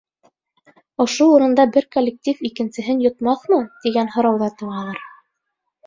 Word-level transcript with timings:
Ошо 1.05 1.27
урында 1.33 1.67
бер 1.77 1.87
коллектив 1.97 2.43
икенсеһен 2.51 3.07
йотмаҫмы, 3.07 3.63
тигән 3.87 4.13
һорау 4.17 4.45
ҙа 4.45 4.53
тыуалыр. 4.61 5.03